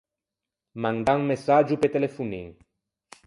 [0.81, 2.47] Mandâ un messaggio pe telefonin.